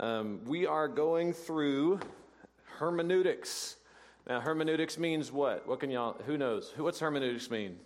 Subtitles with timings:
[0.00, 1.98] Um, we are going through
[2.78, 3.76] hermeneutics.
[4.28, 5.66] Now, hermeneutics means what?
[5.66, 6.72] What can y'all, who knows?
[6.76, 7.78] Who, what's hermeneutics mean?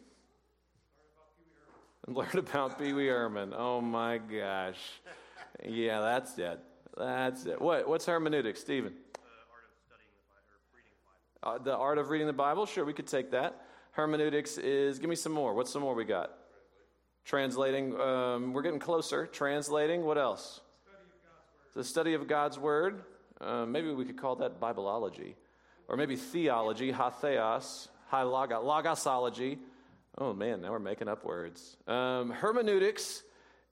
[2.06, 3.54] Learn about Pee Wee Herman.
[3.56, 4.76] Oh my gosh.
[5.64, 6.60] Yeah, that's it.
[6.98, 7.58] That's it.
[7.58, 8.92] What, what's hermeneutics, Stephen?
[8.92, 10.10] The art, of studying
[10.92, 11.64] the, Bible, uh, the Bible.
[11.64, 12.66] The art of reading the Bible?
[12.66, 13.64] Sure, we could take that.
[13.92, 15.54] Hermeneutics is, give me some more.
[15.54, 16.32] What's some more we got?
[17.24, 17.98] Translating.
[17.98, 19.26] Um, we're getting closer.
[19.26, 20.04] Translating.
[20.04, 20.60] What else?
[21.75, 23.02] The study of God's Word.
[23.41, 25.34] Uh, maybe we could call that Bibleology.
[25.88, 29.59] Or maybe theology, hatheos, logosology.
[30.19, 31.79] Oh man, now we're making up words.
[31.88, 33.23] Um, hermeneutics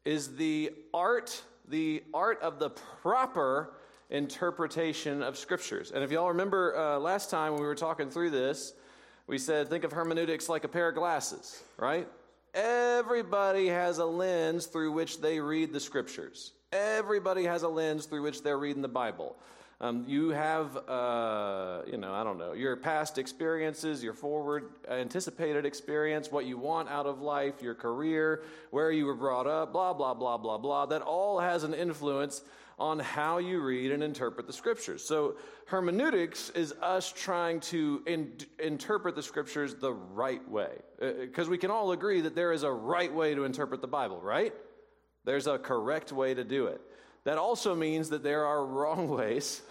[0.07, 3.75] is the art, the art of the proper
[4.09, 5.93] interpretation of scriptures.
[5.93, 8.73] And if y'all remember uh, last time when we were talking through this,
[9.27, 12.09] we said think of hermeneutics like a pair of glasses, right?
[12.55, 16.55] Everybody has a lens through which they read the scriptures.
[16.73, 19.37] Everybody has a lens through which they're reading the Bible.
[19.81, 25.67] Um, you have, uh, you know, I don't know, your past experiences, your forward anticipated
[25.67, 29.93] experience, what you want out of life, your career, where you were brought up, blah,
[29.93, 30.87] blah, blah, blah, blah.
[30.87, 32.43] That all has an influence
[32.79, 35.05] on how you read and interpret the scriptures.
[35.05, 40.71] So, hermeneutics is us trying to in- interpret the scriptures the right way.
[41.01, 43.89] Because uh, we can all agree that there is a right way to interpret the
[43.89, 44.55] Bible, right?
[45.25, 46.81] There's a correct way to do it.
[47.25, 49.63] That also means that there are wrong ways.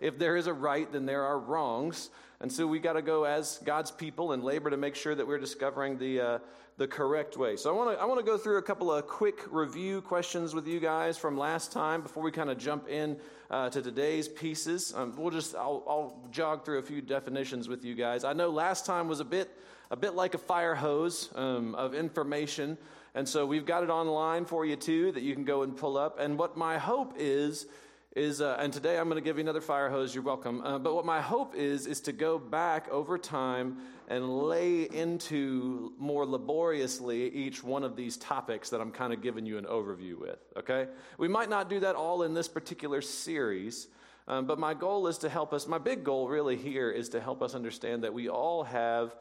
[0.00, 2.10] if there is a right, then there are wrongs.
[2.40, 5.26] And so we got to go as God's people and labor to make sure that
[5.26, 6.38] we're discovering the, uh,
[6.76, 7.56] the correct way.
[7.56, 10.54] So I want to I want to go through a couple of quick review questions
[10.54, 13.16] with you guys from last time before we kind of jump in
[13.50, 14.92] uh, to today's pieces.
[14.94, 18.24] Um, we'll just I'll, I'll jog through a few definitions with you guys.
[18.24, 19.50] I know last time was a bit
[19.90, 22.76] a bit like a fire hose um, of information.
[23.16, 25.96] And so we've got it online for you too that you can go and pull
[25.96, 26.20] up.
[26.20, 27.66] And what my hope is,
[28.14, 30.60] is uh, and today I'm going to give you another fire hose, you're welcome.
[30.60, 35.94] Uh, but what my hope is, is to go back over time and lay into
[35.98, 40.20] more laboriously each one of these topics that I'm kind of giving you an overview
[40.20, 40.86] with, okay?
[41.16, 43.88] We might not do that all in this particular series.
[44.28, 47.20] Um, but my goal is to help us, my big goal really here is to
[47.22, 49.16] help us understand that we all have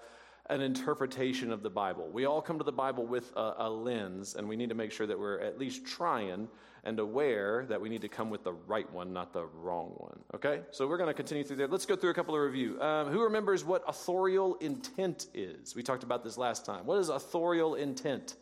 [0.49, 2.09] an interpretation of the Bible.
[2.11, 4.91] We all come to the Bible with a, a, lens, and we need to make
[4.91, 6.47] sure that we're at least trying
[6.83, 10.19] and aware that we need to come with the right one, not the wrong one.
[10.35, 10.61] Okay?
[10.69, 11.67] So we're going to continue through there.
[11.67, 12.79] Let's go through a couple of review.
[12.79, 15.75] Um, who remembers what authorial intent is?
[15.75, 16.85] We talked about this last time.
[16.85, 18.35] What is authorial intent?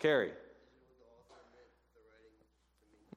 [0.00, 0.32] Carrie.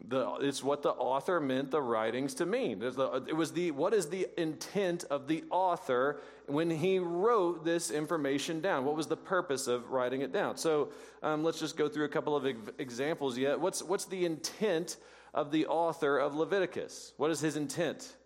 [0.06, 2.80] The, it's what the author meant the writings to mean.
[2.80, 7.90] The, it was the what is the intent of the author when he wrote this
[7.90, 8.84] information down?
[8.84, 10.58] What was the purpose of writing it down?
[10.58, 10.90] So
[11.22, 12.46] um, let's just go through a couple of
[12.80, 13.38] examples.
[13.38, 14.98] Yet, what's what's the intent
[15.34, 17.14] of the author of Leviticus?
[17.16, 18.18] What is his intent?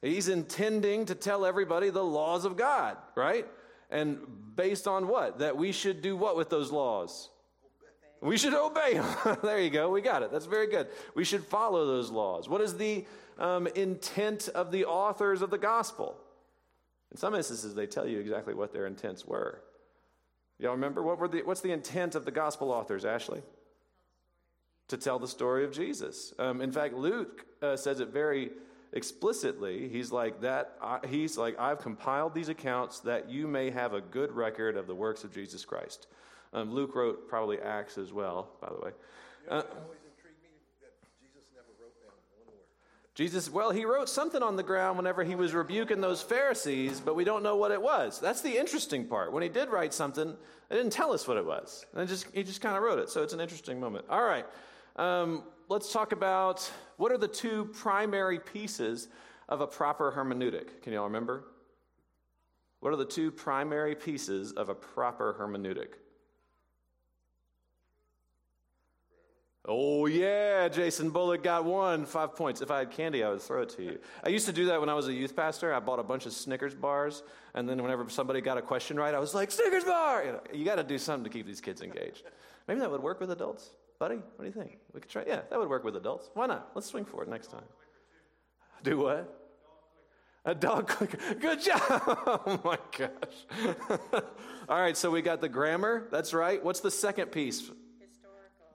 [0.00, 3.46] He's intending to tell everybody the laws of God, right?
[3.90, 4.18] And
[4.54, 5.40] based on what?
[5.40, 7.30] That we should do what with those laws?
[8.20, 9.38] We should obey them.
[9.42, 9.90] there you go.
[9.90, 10.32] We got it.
[10.32, 10.88] That's very good.
[11.14, 12.48] We should follow those laws.
[12.48, 13.04] What is the
[13.38, 16.16] um, intent of the authors of the gospel?
[17.10, 19.62] In some instances, they tell you exactly what their intents were.
[20.58, 23.42] Y'all remember what were the, what's the intent of the gospel authors, Ashley?
[24.88, 26.34] To tell the story of Jesus.
[26.38, 28.50] Um, in fact, Luke uh, says it very
[28.92, 29.88] explicitly.
[29.88, 30.76] He's like that.
[31.08, 34.94] He's like, I've compiled these accounts that you may have a good record of the
[34.94, 36.08] works of Jesus Christ.
[36.52, 38.90] Um, Luke wrote probably Acts as well, by the way.
[39.48, 39.62] Uh,
[43.18, 47.16] Jesus, well, he wrote something on the ground whenever he was rebuking those Pharisees, but
[47.16, 48.20] we don't know what it was.
[48.20, 49.32] That's the interesting part.
[49.32, 50.36] When he did write something,
[50.68, 51.84] they didn't tell us what it was.
[51.96, 53.10] And just, he just kind of wrote it.
[53.10, 54.04] So it's an interesting moment.
[54.08, 54.46] All right.
[54.94, 59.08] Um, let's talk about what are the two primary pieces
[59.48, 60.80] of a proper hermeneutic.
[60.82, 61.42] Can you all remember?
[62.78, 65.94] What are the two primary pieces of a proper hermeneutic?
[69.70, 72.62] Oh, yeah, Jason Bullock got one, five points.
[72.62, 73.98] If I had candy, I would throw it to you.
[74.24, 75.74] I used to do that when I was a youth pastor.
[75.74, 77.22] I bought a bunch of Snickers bars,
[77.52, 80.24] and then whenever somebody got a question right, I was like, Snickers bar!
[80.24, 82.22] You, know, you got to do something to keep these kids engaged.
[82.66, 83.70] Maybe that would work with adults.
[83.98, 84.78] Buddy, what do you think?
[84.94, 85.24] We could try.
[85.26, 86.30] Yeah, that would work with adults.
[86.32, 86.70] Why not?
[86.74, 87.64] Let's swing for it next time.
[88.82, 89.34] Do what?
[90.46, 91.18] A dog clicker.
[91.34, 91.82] Good job.
[92.46, 94.22] Oh my gosh.
[94.68, 96.08] All right, so we got the grammar.
[96.10, 96.64] That's right.
[96.64, 97.70] What's the second piece?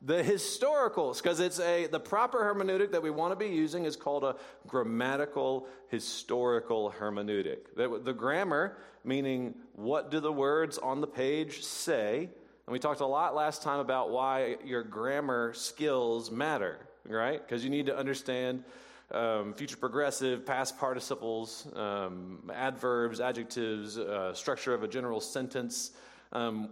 [0.06, 3.96] The historicals because it's a the proper hermeneutic that we want to be using is
[3.96, 4.36] called a
[4.68, 12.30] grammatical historical hermeneutic the, the grammar meaning what do the words on the page say
[12.66, 17.46] and we talked a lot last time about why your grammar skills matter right?
[17.46, 18.64] Because you need to understand
[19.12, 25.92] um, future progressive, past participles, um, adverbs, adjectives, uh, structure of a general sentence.
[26.32, 26.70] Um,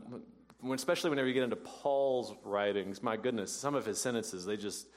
[0.61, 4.57] when, especially whenever you get into Paul's writings, my goodness, some of his sentences, they
[4.57, 4.87] just,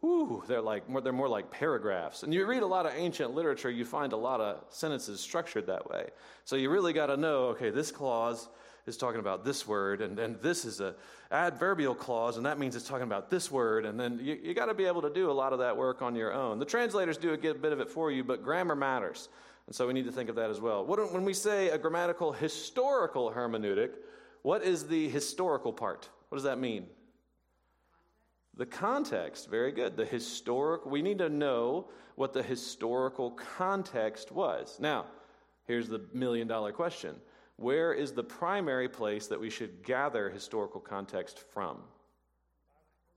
[0.00, 2.22] whoo, they're like more, they're more like paragraphs.
[2.22, 5.66] And you read a lot of ancient literature, you find a lot of sentences structured
[5.66, 6.08] that way.
[6.44, 8.48] So you really got to know, okay, this clause
[8.86, 10.94] is talking about this word, and then this is a
[11.32, 14.66] adverbial clause, and that means it's talking about this word, and then you, you got
[14.66, 16.60] to be able to do a lot of that work on your own.
[16.60, 19.28] The translators do a good bit of it for you, but grammar matters.
[19.66, 20.84] And so we need to think of that as well.
[20.86, 23.94] When we say a grammatical historical hermeneutic,
[24.46, 26.08] what is the historical part?
[26.28, 26.86] What does that mean?
[28.56, 29.96] The context, very good.
[29.96, 34.78] The historic, we need to know what the historical context was.
[34.78, 35.06] Now,
[35.64, 37.16] here's the million dollar question
[37.56, 41.78] where is the primary place that we should gather historical context from?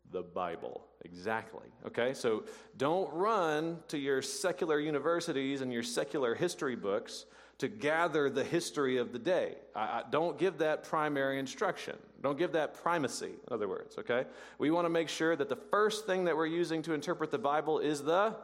[0.09, 0.87] The Bible.
[1.05, 1.69] Exactly.
[1.85, 2.45] Okay, so
[2.75, 7.25] don't run to your secular universities and your secular history books
[7.59, 9.55] to gather the history of the day.
[9.75, 11.97] I, I, don't give that primary instruction.
[12.23, 14.25] Don't give that primacy, in other words, okay?
[14.57, 17.37] We want to make sure that the first thing that we're using to interpret the
[17.37, 18.35] Bible is the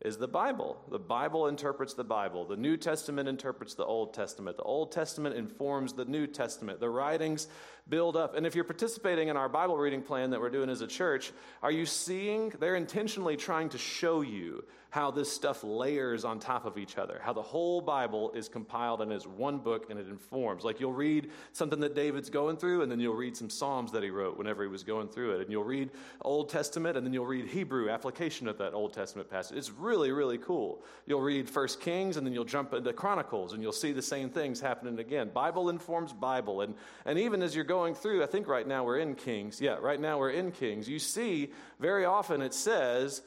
[0.00, 0.80] is the Bible.
[0.90, 2.46] The Bible interprets the Bible.
[2.46, 4.56] The New Testament interprets the Old Testament.
[4.56, 6.80] The Old Testament informs the New Testament.
[6.80, 7.48] The writings
[7.88, 8.36] build up.
[8.36, 11.32] And if you're participating in our Bible reading plan that we're doing as a church,
[11.62, 12.50] are you seeing?
[12.60, 17.20] They're intentionally trying to show you how this stuff layers on top of each other,
[17.22, 20.64] how the whole Bible is compiled and is one book and it informs.
[20.64, 24.02] Like you'll read something that David's going through, and then you'll read some Psalms that
[24.02, 25.42] he wrote whenever he was going through it.
[25.42, 25.90] And you'll read
[26.22, 29.56] Old Testament, and then you'll read Hebrew application of that Old Testament passage.
[29.56, 30.82] It's really, really really cool.
[31.06, 34.30] You'll read First Kings, and then you'll jump into Chronicles, and you'll see the same
[34.30, 35.30] things happening again.
[35.34, 36.60] Bible informs Bible.
[36.60, 39.60] And, and even as you're going through, I think right now we're in Kings.
[39.60, 40.88] Yeah, right now we're in Kings.
[40.88, 41.50] You see,
[41.80, 43.22] very often it says,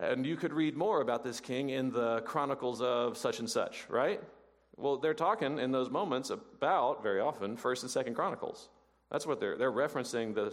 [0.00, 3.84] and you could read more about this king in the Chronicles of such and such,
[3.90, 4.22] right?
[4.76, 8.70] Well, they're talking in those moments about, very often, 1st and 2nd Chronicles.
[9.10, 10.44] That's what they're, they're referencing the,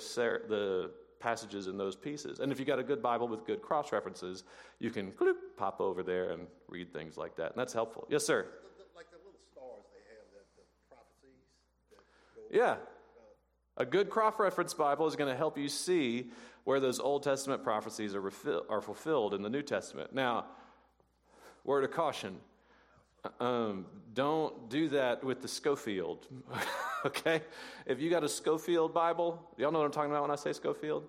[0.49, 2.39] the passages in those pieces.
[2.39, 4.43] And if you got a good Bible with good cross references,
[4.79, 5.13] you can
[5.57, 7.51] pop over there and read things like that.
[7.51, 8.07] And that's helpful.
[8.09, 8.45] Yes, sir.
[8.95, 11.39] like the little stars they have, that, the prophecies.
[12.49, 12.71] That yeah.
[12.71, 12.77] Uh,
[13.77, 16.31] a good cross reference Bible is going to help you see
[16.63, 20.13] where those Old Testament prophecies are, refill, are fulfilled in the New Testament.
[20.13, 20.45] Now,
[21.63, 22.37] word of caution
[23.39, 26.27] um, don't do that with the Scofield,
[27.05, 27.41] okay?
[27.85, 30.53] If you got a Scofield Bible, y'all know what I'm talking about when I say
[30.53, 31.07] Scofield?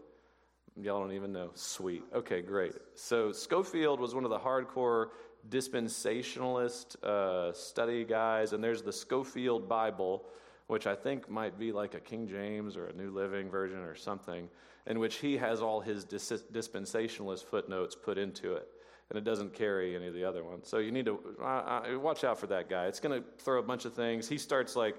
[0.81, 1.51] Y'all don't even know.
[1.55, 2.05] Sweet.
[2.15, 2.75] Okay, great.
[2.95, 5.09] So, Scofield was one of the hardcore
[5.49, 10.27] dispensationalist uh, study guys, and there's the Scofield Bible,
[10.69, 13.95] which I think might be like a King James or a New Living version or
[13.95, 14.49] something
[14.89, 18.69] in which he has all his dis- dispensationalist footnotes put into it.
[19.11, 20.69] And it doesn't carry any of the other ones.
[20.69, 22.87] So you need to uh, uh, watch out for that guy.
[22.87, 24.29] It's going to throw a bunch of things.
[24.29, 24.97] He starts like,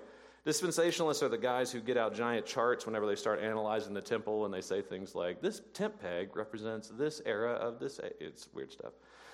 [0.47, 4.45] dispensationalists are the guys who get out giant charts whenever they start analyzing the temple
[4.45, 7.99] and they say things like, this tent peg represents this era of this.
[7.99, 8.23] A-.
[8.23, 8.93] It's weird stuff.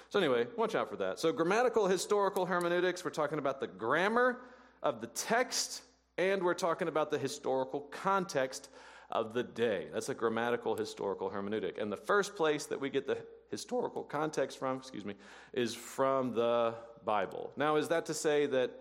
[0.09, 1.19] So, anyway, watch out for that.
[1.19, 4.41] So, grammatical historical hermeneutics, we're talking about the grammar
[4.83, 5.81] of the text
[6.17, 8.69] and we're talking about the historical context
[9.11, 9.87] of the day.
[9.93, 11.81] That's a grammatical historical hermeneutic.
[11.81, 13.17] And the first place that we get the
[13.51, 15.15] historical context from, excuse me,
[15.53, 16.73] is from the
[17.03, 17.51] Bible.
[17.55, 18.71] Now, is that to say that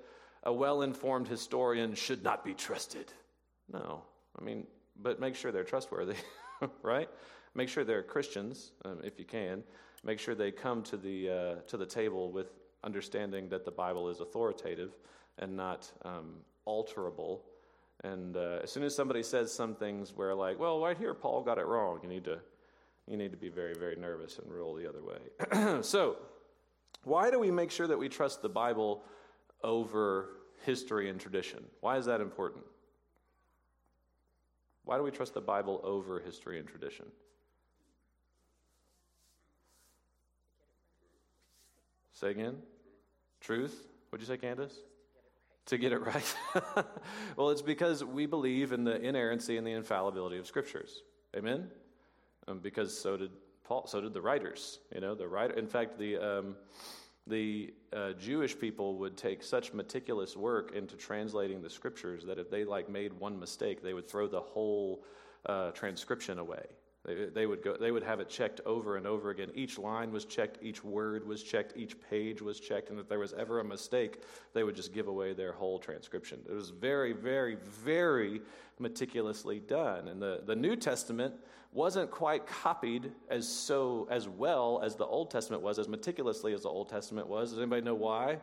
[0.42, 3.12] a well informed historian should not be trusted?
[3.72, 4.02] No.
[4.38, 4.66] I mean,
[5.00, 6.16] but make sure they're trustworthy,
[6.82, 7.08] right?
[7.54, 9.62] Make sure they're Christians, um, if you can.
[10.02, 12.48] Make sure they come to the, uh, to the table with
[12.82, 14.92] understanding that the Bible is authoritative
[15.38, 16.34] and not um,
[16.66, 17.40] alterable
[18.02, 21.42] and uh, as soon as somebody says some things where, like, well, right here, Paul
[21.42, 22.38] got it wrong, you need to,
[23.08, 25.78] you need to be very, very nervous and roll the other way.
[25.82, 26.16] so,
[27.04, 29.02] why do we make sure that we trust the Bible
[29.62, 30.30] over
[30.64, 31.64] history and tradition?
[31.80, 32.64] Why is that important?
[34.84, 37.06] Why do we trust the Bible over history and tradition?
[42.12, 42.56] Say again?
[43.40, 43.86] Truth?
[44.08, 44.78] What'd you say, Candace?
[45.66, 46.36] to get it right?
[47.36, 51.02] well, it's because we believe in the inerrancy and the infallibility of scriptures.
[51.36, 51.70] Amen?
[52.48, 53.30] Um, because so did
[53.64, 54.80] Paul, so did the writers.
[54.94, 55.54] You know, the writer.
[55.54, 56.56] In fact, the um,
[57.26, 62.50] the uh, Jewish people would take such meticulous work into translating the scriptures that if
[62.50, 65.04] they like made one mistake, they would throw the whole
[65.46, 66.66] uh, transcription away.
[67.04, 69.50] They, they, would go, they would have it checked over and over again.
[69.54, 73.18] Each line was checked, each word was checked, each page was checked, and if there
[73.18, 74.22] was ever a mistake,
[74.54, 76.40] they would just give away their whole transcription.
[76.48, 78.40] It was very, very, very
[78.78, 80.08] meticulously done.
[80.08, 81.34] And the, the New Testament
[81.74, 86.62] wasn't quite copied as so as well as the Old Testament was, as meticulously as
[86.62, 87.50] the Old Testament was.
[87.50, 88.38] Does anybody know why?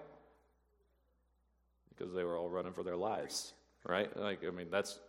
[1.89, 3.53] Because they were all running for their lives,
[3.87, 4.15] right?
[4.15, 4.99] Like, I mean, that's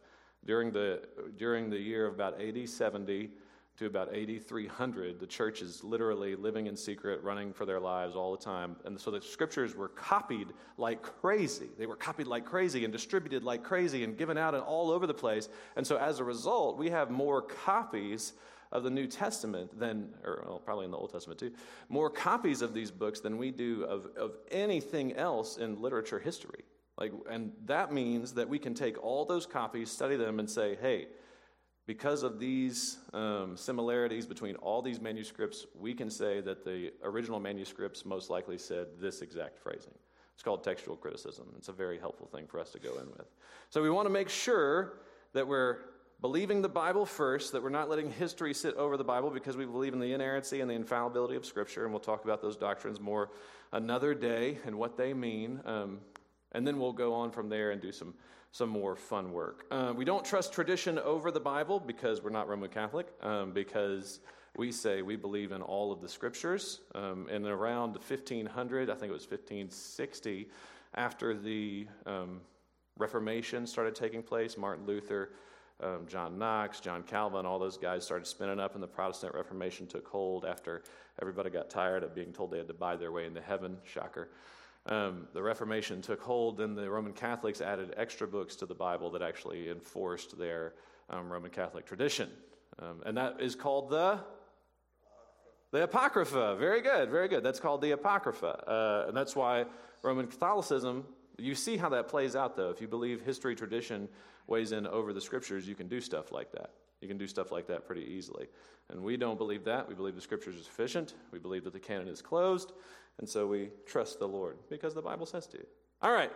[0.45, 1.03] during the
[1.37, 3.31] during the year of about 80, 70
[3.79, 8.33] to about 8,300, the church is literally living in secret, running for their lives all
[8.33, 8.77] the time.
[8.85, 11.69] And so the scriptures were copied like crazy.
[11.79, 15.07] They were copied like crazy and distributed like crazy and given out and all over
[15.07, 15.49] the place.
[15.77, 18.35] And so as a result, we have more copies
[18.73, 21.53] of the New Testament than, or well, probably in the Old Testament too,
[21.89, 26.65] more copies of these books than we do of, of anything else in literature history.
[26.99, 30.77] Like, and that means that we can take all those copies, study them, and say,
[30.81, 31.07] hey,
[31.87, 37.41] because of these um, similarities between all these manuscripts, we can say that the original
[37.41, 39.95] manuscripts most likely said this exact phrasing.
[40.35, 41.53] It's called textual criticism.
[41.57, 43.27] It's a very helpful thing for us to go in with.
[43.71, 45.01] So we want to make sure
[45.33, 45.79] that we're
[46.21, 49.67] believing the Bible first, that we're not letting history sit over the Bible because we
[49.67, 53.01] believe in the inerrancy and the infallibility of Scripture, and we'll talk about those doctrines
[53.01, 53.31] more
[53.73, 55.61] another day and what they mean.
[55.65, 55.99] Um,
[56.53, 58.15] and then we'll go on from there and do some
[58.53, 59.65] some more fun work.
[59.71, 64.21] Uh, we don't trust tradition over the Bible because we're not Roman Catholic, um, because
[64.57, 66.81] we say we believe in all of the scriptures.
[66.95, 70.49] Um, and around 1500, I think it was 1560,
[70.95, 72.43] after the um,
[72.99, 75.31] Reformation started taking place, Martin Luther,
[75.83, 79.87] um, John Knox, John Calvin, all those guys started spinning up, and the Protestant Reformation
[79.87, 80.83] took hold after
[81.23, 83.79] everybody got tired of being told they had to buy their way into heaven.
[83.85, 84.29] Shocker
[84.87, 89.11] um, the Reformation took hold, then the Roman Catholics added extra books to the Bible
[89.13, 90.75] that actually enforced their
[91.09, 92.29] um, Roman Catholic tradition.
[92.79, 94.21] Um, and that is called the
[95.73, 96.57] the Apocrypha.
[96.59, 97.43] Very good, very good.
[97.43, 98.69] That's called the Apocrypha.
[98.69, 99.65] Uh, and that's why
[100.03, 101.05] Roman Catholicism,
[101.39, 102.69] you see how that plays out, though.
[102.69, 104.07] If you believe history tradition
[104.47, 106.73] weighs in over the scriptures, you can do stuff like that.
[107.01, 108.49] You can do stuff like that pretty easily.
[108.91, 109.89] And we don't believe that.
[109.89, 111.15] We believe the scriptures are sufficient.
[111.33, 112.73] We believe that the canon is closed.
[113.19, 115.59] And so we trust the Lord because the Bible says to.
[116.01, 116.33] All right.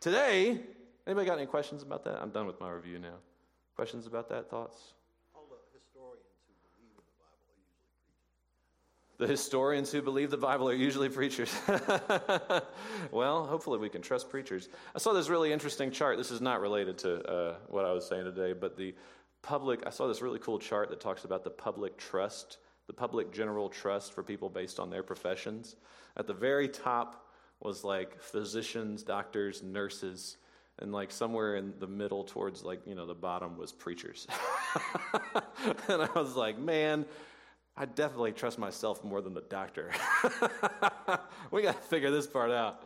[0.00, 0.60] Today,
[1.06, 2.22] anybody got any questions about that?
[2.22, 3.16] I'm done with my review now.
[3.76, 4.48] Questions about that?
[4.48, 4.94] Thoughts?
[5.34, 9.18] All the historians who believe in the Bible are usually preachers.
[9.18, 11.54] The historians who believe the Bible are usually preachers.
[13.10, 14.68] well, hopefully we can trust preachers.
[14.94, 16.16] I saw this really interesting chart.
[16.16, 18.94] This is not related to uh, what I was saying today, but the
[19.42, 23.32] public, I saw this really cool chart that talks about the public trust the public
[23.32, 25.76] general trust for people based on their professions.
[26.16, 27.28] At the very top
[27.60, 30.38] was like physicians, doctors, nurses,
[30.80, 34.26] and like somewhere in the middle towards like, you know, the bottom was preachers.
[35.88, 37.04] and I was like, man,
[37.76, 39.92] I definitely trust myself more than the doctor.
[41.50, 42.82] we got to figure this part out.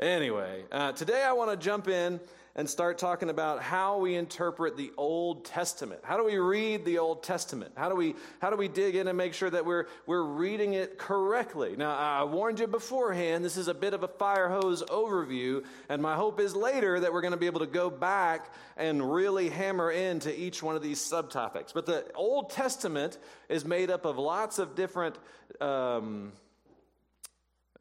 [0.00, 2.18] Anyway, uh, today I want to jump in
[2.54, 6.02] and start talking about how we interpret the Old Testament.
[6.04, 7.72] How do we read the Old Testament?
[7.76, 10.74] How do we how do we dig in and make sure that we're we're reading
[10.74, 11.74] it correctly?
[11.76, 16.02] Now, I warned you beforehand, this is a bit of a fire hose overview, and
[16.02, 19.48] my hope is later that we're going to be able to go back and really
[19.48, 21.72] hammer into each one of these subtopics.
[21.72, 23.18] But the Old Testament
[23.48, 25.16] is made up of lots of different
[25.60, 26.32] um,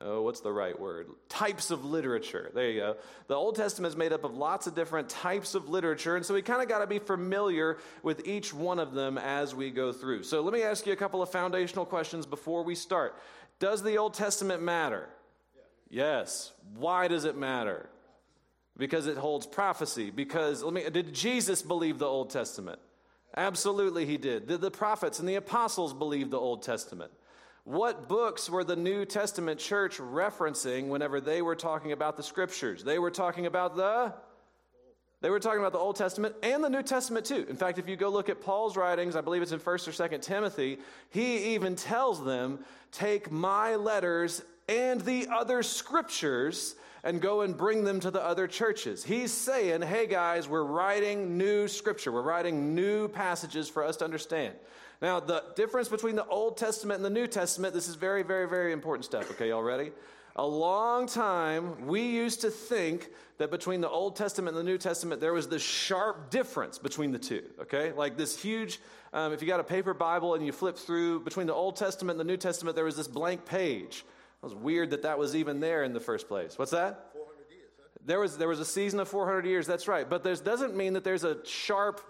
[0.03, 1.07] oh, what's the right word?
[1.29, 2.51] Types of literature.
[2.53, 2.97] There you go.
[3.27, 6.33] The Old Testament is made up of lots of different types of literature, and so
[6.33, 9.91] we kind of got to be familiar with each one of them as we go
[9.91, 10.23] through.
[10.23, 13.15] So let me ask you a couple of foundational questions before we start.
[13.59, 15.07] Does the Old Testament matter?
[15.89, 16.51] Yes.
[16.75, 17.89] Why does it matter?
[18.77, 20.09] Because it holds prophecy.
[20.09, 22.79] Because let me did Jesus believe the Old Testament?
[23.35, 24.47] Absolutely he did.
[24.47, 27.11] Did the prophets and the apostles believe the Old Testament?
[27.63, 32.83] What books were the New Testament church referencing whenever they were talking about the scriptures?
[32.83, 34.13] They were talking about the
[35.21, 37.45] they were talking about the Old Testament and the New Testament too.
[37.47, 39.91] In fact, if you go look at Paul's writings, I believe it's in 1st or
[39.91, 40.79] 2nd Timothy,
[41.11, 47.83] he even tells them, "Take my letters and the other scriptures and go and bring
[47.83, 52.11] them to the other churches." He's saying, "Hey guys, we're writing new scripture.
[52.11, 54.55] We're writing new passages for us to understand."
[55.01, 58.47] Now, the difference between the Old Testament and the New Testament, this is very, very,
[58.47, 59.31] very important stuff.
[59.31, 59.91] Okay, y'all ready?
[60.35, 64.77] A long time, we used to think that between the Old Testament and the New
[64.77, 67.43] Testament, there was this sharp difference between the two.
[67.61, 68.79] Okay, like this huge.
[69.11, 72.19] Um, if you got a paper Bible and you flip through between the Old Testament
[72.19, 74.05] and the New Testament, there was this blank page.
[74.41, 76.57] It was weird that that was even there in the first place.
[76.57, 77.11] What's that?
[77.13, 77.87] 400 years, huh?
[78.05, 79.67] There was there was a season of 400 years.
[79.67, 80.09] That's right.
[80.09, 82.01] But this doesn't mean that there's a sharp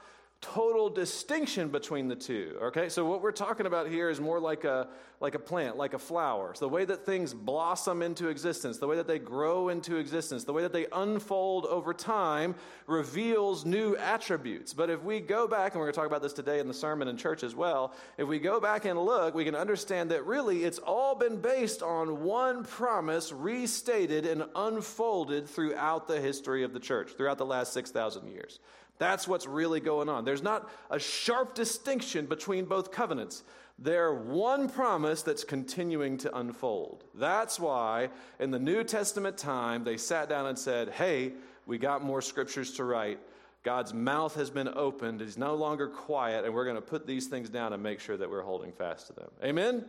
[0.42, 2.58] total distinction between the two.
[2.62, 4.88] Okay, so what we're talking about here is more like a
[5.22, 6.52] like a plant, like a flower.
[6.56, 10.46] So the way that things blossom into existence, the way that they grow into existence,
[10.46, 12.56] the way that they unfold over time
[12.88, 14.74] reveals new attributes.
[14.74, 16.74] But if we go back, and we're going to talk about this today in the
[16.74, 20.26] sermon in church as well, if we go back and look, we can understand that
[20.26, 26.74] really it's all been based on one promise restated and unfolded throughout the history of
[26.74, 28.60] the church, throughout the last 6,000 years.
[29.02, 30.26] That's what's really going on.
[30.26, 33.42] There's not a sharp distinction between both covenants.
[33.80, 37.04] They're one promise that's continuing to unfold.
[37.16, 41.34] That's why in the New Testament time, they sat down and said, Hey,
[41.66, 43.18] we got more scriptures to write.
[43.64, 45.20] God's mouth has been opened.
[45.20, 48.18] He's no longer quiet, and we're going to put these things down and make sure
[48.18, 49.32] that we're holding fast to them.
[49.44, 49.84] Amen?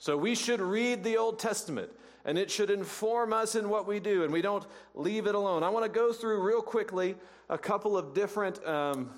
[0.00, 1.90] So we should read the Old Testament,
[2.24, 4.64] and it should inform us in what we do, and we don't
[4.94, 5.62] leave it alone.
[5.62, 7.16] I want to go through real quickly
[7.50, 9.10] a couple of different, um,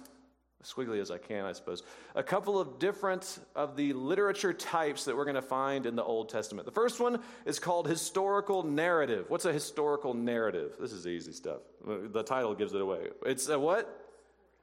[0.65, 1.85] squiggly as I can, I suppose,
[2.17, 6.03] a couple of different of the literature types that we're going to find in the
[6.03, 6.67] Old Testament.
[6.67, 9.27] The first one is called historical narrative.
[9.29, 10.75] What's a historical narrative?
[10.81, 11.61] This is easy stuff.
[11.87, 13.11] The title gives it away.
[13.25, 14.01] It's a what?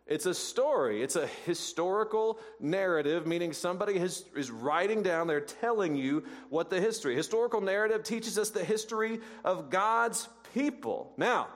[0.10, 1.02] It's a story.
[1.02, 6.82] It's a historical narrative, meaning somebody has, is writing down, they're telling you what the
[6.82, 7.16] history.
[7.16, 11.14] Historical narrative teaches us the history of God's people.
[11.16, 11.48] Now,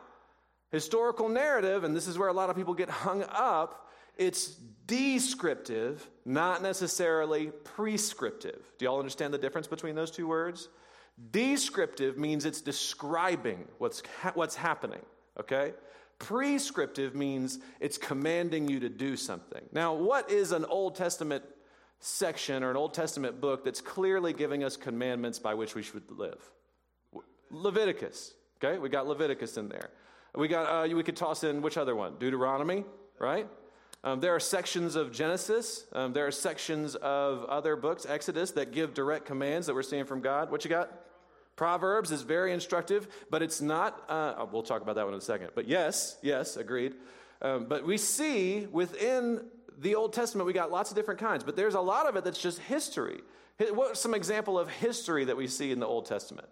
[0.74, 4.56] Historical narrative, and this is where a lot of people get hung up, it's
[4.88, 8.60] descriptive, not necessarily prescriptive.
[8.80, 10.70] Do y'all understand the difference between those two words?
[11.30, 15.02] Descriptive means it's describing what's, ha- what's happening,
[15.40, 15.74] okay?
[16.20, 19.64] Prescriptive means it's commanding you to do something.
[19.72, 21.44] Now, what is an Old Testament
[22.00, 26.10] section or an Old Testament book that's clearly giving us commandments by which we should
[26.10, 26.50] live?
[27.50, 28.80] Leviticus, okay?
[28.80, 29.90] We got Leviticus in there.
[30.36, 32.16] We got, uh, we could toss in which other one?
[32.20, 32.86] Deuteronomy,
[33.20, 33.48] right?
[34.04, 35.86] Um, there are sections of Genesis.
[35.94, 40.06] Um, there are sections of other books, Exodus, that give direct commands that we're seeing
[40.06, 40.52] from God.
[40.52, 40.92] What you got?
[41.56, 44.04] Proverbs is very instructive, but it's not.
[44.10, 45.50] Uh, oh, we'll talk about that one in a second.
[45.54, 46.96] But yes, yes, agreed.
[47.42, 49.46] Um, but we see within
[49.78, 52.24] the Old Testament, we got lots of different kinds, but there's a lot of it
[52.24, 53.22] that's just history.
[53.60, 56.48] What's some example of history that we see in the Old Testament?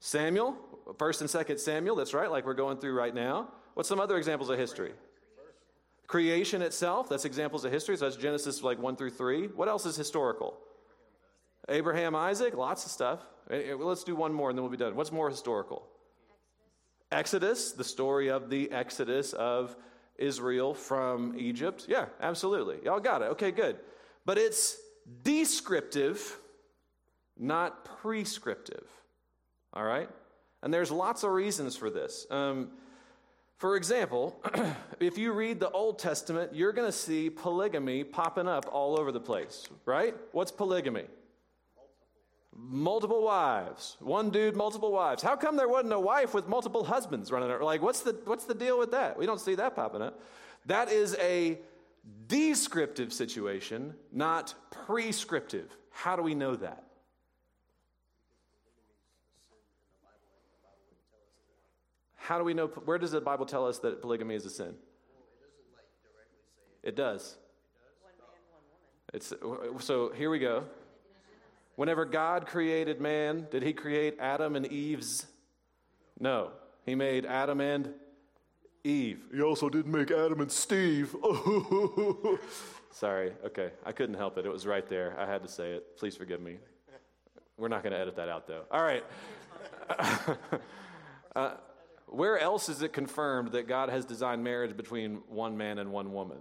[0.00, 0.56] Samuel,
[0.98, 3.48] First and Second Samuel, that's right, like we're going through right now.
[3.74, 4.92] What's some other examples of history?
[6.06, 7.96] Creation itself, that's examples of history.
[7.96, 9.48] So that's Genesis like 1 through 3.
[9.48, 10.58] What else is historical?
[11.68, 13.20] Abraham, Isaac, lots of stuff.
[13.50, 14.94] Eh, eh, let's do one more and then we'll be done.
[14.94, 15.86] What's more historical?
[17.10, 19.76] Exodus, Exodus the story of the Exodus of
[20.16, 21.86] Israel from Egypt.
[21.88, 22.78] Yeah, absolutely.
[22.84, 23.26] Y'all got it.
[23.26, 23.78] Okay, good.
[24.26, 24.76] But it's
[25.22, 26.38] descriptive,
[27.38, 28.86] not prescriptive.
[29.72, 30.08] All right?
[30.62, 32.26] And there's lots of reasons for this.
[32.30, 32.70] Um,
[33.58, 34.40] for example,
[35.00, 39.12] if you read the Old Testament, you're going to see polygamy popping up all over
[39.12, 40.14] the place, right?
[40.32, 41.04] What's polygamy?
[42.60, 43.96] Multiple wives.
[44.00, 45.22] One dude, multiple wives.
[45.22, 47.62] How come there wasn't a wife with multiple husbands running around?
[47.62, 49.16] Like, what's the, what's the deal with that?
[49.16, 50.20] We don't see that popping up.
[50.66, 51.58] That is a
[52.26, 54.54] descriptive situation, not
[54.86, 55.74] prescriptive.
[55.90, 56.84] How do we know that?
[62.16, 62.66] How do we know?
[62.66, 64.74] Where does the Bible tell us that polygamy is a sin?
[66.82, 67.36] It does.
[69.14, 69.32] It's,
[69.78, 70.64] so here we go.
[71.78, 75.26] Whenever God created man, did he create Adam and Eve's?
[76.18, 76.50] No.
[76.84, 77.94] He made Adam and
[78.82, 79.20] Eve.
[79.32, 81.14] He also didn't make Adam and Steve.
[82.90, 83.32] Sorry.
[83.46, 83.70] Okay.
[83.86, 84.44] I couldn't help it.
[84.44, 85.14] It was right there.
[85.20, 85.96] I had to say it.
[85.96, 86.56] Please forgive me.
[87.56, 88.64] We're not going to edit that out, though.
[88.72, 89.04] All right.
[91.36, 91.52] uh,
[92.08, 96.12] where else is it confirmed that God has designed marriage between one man and one
[96.12, 96.38] woman?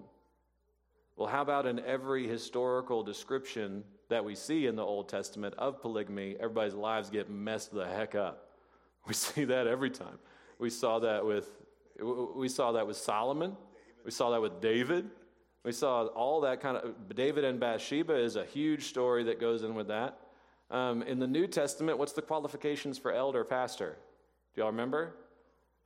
[1.16, 5.82] Well, how about in every historical description that we see in the Old Testament of
[5.82, 8.50] polygamy, everybody's lives get messed the heck up.
[9.08, 10.20] We see that every time.
[10.60, 11.50] We saw that with
[12.36, 13.58] we saw that with Solomon.
[14.06, 15.10] We saw that with David.
[15.64, 19.64] We saw all that kind of David and Bathsheba is a huge story that goes
[19.64, 20.20] in with that.
[20.70, 23.98] Um, in the New Testament, what's the qualifications for elder pastor?
[24.54, 25.14] Do y'all remember?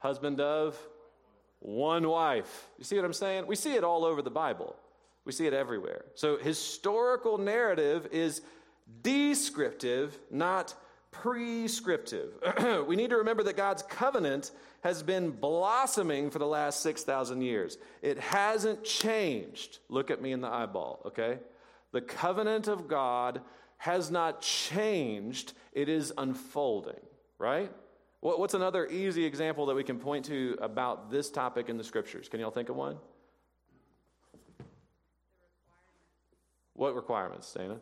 [0.02, 0.78] husband of
[1.60, 2.68] one wife.
[2.78, 3.46] You see what I'm saying?
[3.46, 4.76] We see it all over the Bible.
[5.26, 6.06] We see it everywhere.
[6.16, 8.42] So historical narrative is
[9.04, 10.74] descriptive, not
[11.12, 12.34] prescriptive.
[12.88, 17.78] we need to remember that God's covenant has been blossoming for the last 6,000 years.
[18.02, 19.80] It hasn't changed.
[19.90, 21.38] Look at me in the eyeball, okay?
[21.92, 23.42] The covenant of God
[23.78, 27.00] has not changed, it is unfolding,
[27.38, 27.72] right?
[28.22, 32.30] What's another easy example that we can point to about this topic in the scriptures?
[32.30, 32.98] Can y'all think of one?
[36.74, 37.78] What requirements, Dana?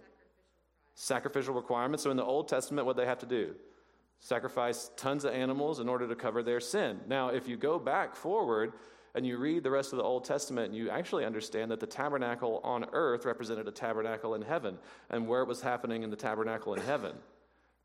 [0.96, 2.04] Sacrificial requirements.
[2.04, 3.56] So in the Old Testament, what they have to do?
[4.20, 7.00] Sacrifice tons of animals in order to cover their sin.
[7.08, 8.74] Now, if you go back forward
[9.16, 12.60] and you read the rest of the Old Testament, you actually understand that the tabernacle
[12.64, 14.78] on earth represented a tabernacle in heaven.
[15.10, 17.16] And where it was happening in the tabernacle in heaven,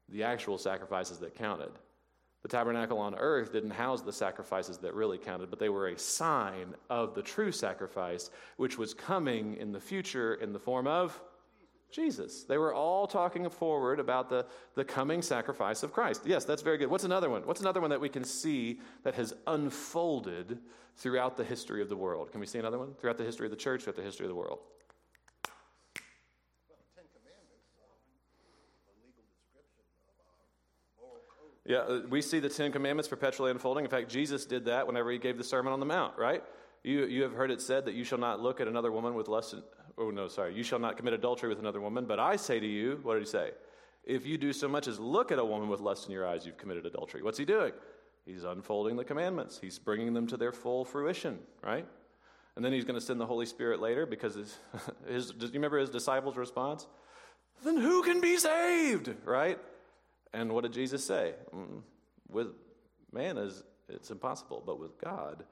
[0.08, 1.70] the actual sacrifices that counted.
[2.44, 5.98] The tabernacle on earth didn't house the sacrifices that really counted, but they were a
[5.98, 8.28] sign of the true sacrifice,
[8.58, 11.18] which was coming in the future in the form of
[11.90, 12.44] Jesus.
[12.44, 16.24] They were all talking forward about the, the coming sacrifice of Christ.
[16.26, 16.90] Yes, that's very good.
[16.90, 17.46] What's another one?
[17.46, 20.58] What's another one that we can see that has unfolded
[20.96, 22.30] throughout the history of the world?
[22.30, 22.92] Can we see another one?
[23.00, 24.58] Throughout the history of the church, throughout the history of the world.
[31.66, 33.84] Yeah, uh, we see the Ten Commandments perpetually unfolding.
[33.84, 36.42] In fact, Jesus did that whenever he gave the Sermon on the Mount, right?
[36.82, 39.28] You, you have heard it said that you shall not look at another woman with
[39.28, 39.54] lust.
[39.96, 40.54] Oh, no, sorry.
[40.54, 42.04] You shall not commit adultery with another woman.
[42.04, 43.52] But I say to you, what did he say?
[44.04, 46.44] If you do so much as look at a woman with lust in your eyes,
[46.44, 47.22] you've committed adultery.
[47.22, 47.72] What's he doing?
[48.26, 51.86] He's unfolding the commandments, he's bringing them to their full fruition, right?
[52.56, 54.56] And then he's going to send the Holy Spirit later because his,
[55.08, 56.86] his, do you remember his disciples' response?
[57.64, 59.58] Then who can be saved, right?
[60.34, 61.32] And what did Jesus say?
[61.54, 61.80] Mm,
[62.28, 62.48] With
[63.12, 65.44] man is it's impossible, but with God,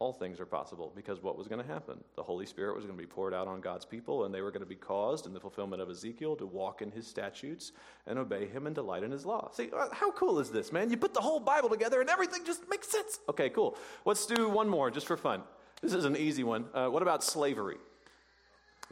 [0.00, 2.02] all things are possible because what was going to happen?
[2.16, 4.50] The Holy Spirit was going to be poured out on God's people, and they were
[4.50, 7.72] going to be caused in the fulfillment of Ezekiel to walk in his statutes
[8.06, 9.50] and obey him and delight in his law.
[9.52, 10.90] See, uh, how cool is this, man?
[10.90, 13.20] You put the whole Bible together and everything just makes sense.
[13.28, 13.76] Okay, cool.
[14.04, 15.42] Let's do one more just for fun.
[15.80, 16.64] This is an easy one.
[16.74, 17.76] Uh, what about slavery?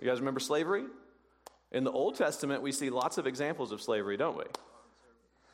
[0.00, 0.85] You guys remember slavery?
[1.72, 4.44] In the Old Testament, we see lots of examples of slavery, don't we?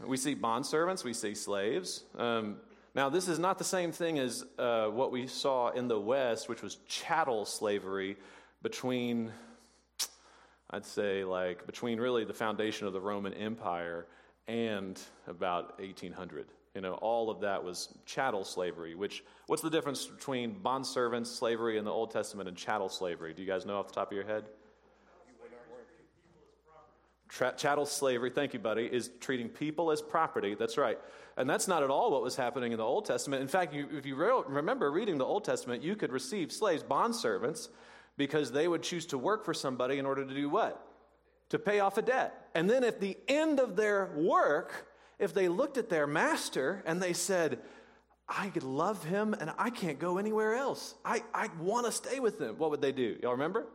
[0.04, 2.04] We see bondservants, we see slaves.
[2.16, 2.58] Um,
[2.94, 6.48] now, this is not the same thing as uh, what we saw in the West,
[6.48, 8.16] which was chattel slavery
[8.62, 9.32] between,
[10.70, 14.06] I'd say, like between really the foundation of the Roman Empire
[14.46, 16.46] and about 1800.
[16.74, 21.76] You know, all of that was chattel slavery, which, what's the difference between bondservant slavery
[21.76, 23.34] in the Old Testament and chattel slavery?
[23.34, 24.44] Do you guys know off the top of your head?
[27.28, 30.54] Tra- chattel slavery, thank you, buddy, is treating people as property.
[30.54, 30.98] That's right.
[31.36, 33.42] And that's not at all what was happening in the Old Testament.
[33.42, 36.82] In fact, you, if you re- remember reading the Old Testament, you could receive slaves,
[36.82, 37.68] bondservants,
[38.16, 40.84] because they would choose to work for somebody in order to do what?
[41.50, 42.48] To pay off a debt.
[42.54, 44.88] And then at the end of their work,
[45.18, 47.60] if they looked at their master and they said,
[48.28, 50.94] I love him and I can't go anywhere else.
[51.04, 52.56] I, I want to stay with him.
[52.58, 53.16] What would they do?
[53.22, 53.66] Y'all remember?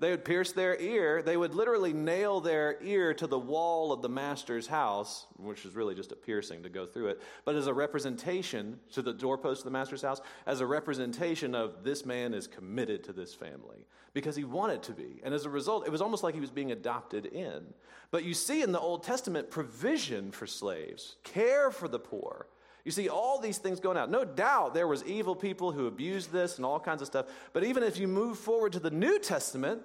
[0.00, 1.22] They would pierce their ear.
[1.22, 5.74] They would literally nail their ear to the wall of the master's house, which is
[5.74, 9.60] really just a piercing to go through it, but as a representation to the doorpost
[9.60, 13.86] of the master's house, as a representation of this man is committed to this family
[14.14, 15.20] because he wanted to be.
[15.22, 17.62] And as a result, it was almost like he was being adopted in.
[18.10, 22.46] But you see in the Old Testament provision for slaves, care for the poor.
[22.88, 24.10] You see all these things going out.
[24.10, 27.26] No doubt there was evil people who abused this and all kinds of stuff.
[27.52, 29.82] But even if you move forward to the New Testament,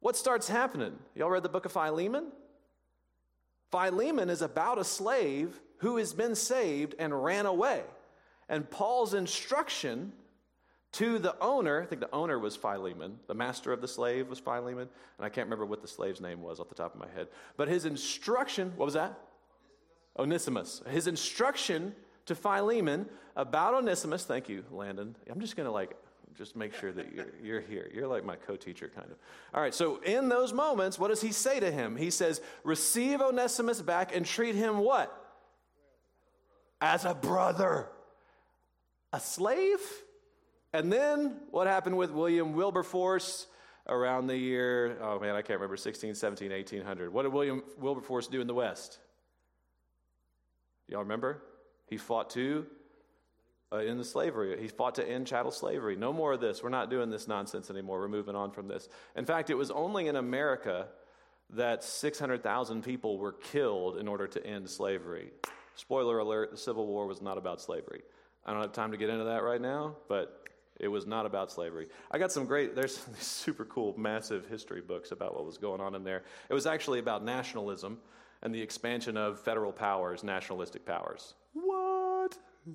[0.00, 0.98] what starts happening?
[1.14, 2.28] Y'all read the book of Philemon?
[3.70, 7.82] Philemon is about a slave who has been saved and ran away.
[8.48, 10.14] And Paul's instruction
[10.92, 14.38] to the owner, I think the owner was Philemon, the master of the slave was
[14.38, 17.10] Philemon, and I can't remember what the slave's name was off the top of my
[17.14, 17.28] head.
[17.58, 19.18] But his instruction, what was that?
[20.18, 20.80] Onesimus.
[20.88, 21.94] His instruction
[22.28, 25.16] to Philemon about Onesimus, thank you, Landon.
[25.30, 25.96] I'm just going to like
[26.36, 27.90] just make sure that you're, you're here.
[27.92, 29.16] You're like my co teacher, kind of.
[29.52, 31.96] All right, so in those moments, what does he say to him?
[31.96, 35.14] He says, Receive Onesimus back and treat him what?
[36.80, 37.88] As a brother,
[39.12, 39.80] a slave.
[40.72, 43.46] And then what happened with William Wilberforce
[43.88, 47.12] around the year, oh man, I can't remember, 16, 17, 1800.
[47.12, 48.98] What did William Wilberforce do in the West?
[50.88, 51.42] Y'all remember?
[51.88, 52.66] He fought to
[53.70, 54.60] uh, the slavery.
[54.60, 55.96] He fought to end chattel slavery.
[55.96, 56.62] No more of this.
[56.62, 58.00] We're not doing this nonsense anymore.
[58.00, 58.88] We're moving on from this.
[59.16, 60.88] In fact, it was only in America
[61.50, 65.30] that 600,000 people were killed in order to end slavery.
[65.74, 68.02] Spoiler alert, the Civil War was not about slavery.
[68.44, 70.48] I don't have time to get into that right now, but
[70.80, 71.88] it was not about slavery.
[72.10, 75.80] I got some great, there's some super cool, massive history books about what was going
[75.80, 76.22] on in there.
[76.48, 77.98] It was actually about nationalism
[78.42, 81.34] and the expansion of federal powers, nationalistic powers.